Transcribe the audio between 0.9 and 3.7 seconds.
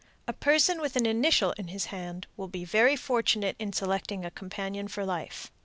an initial in his hand will be very fortunate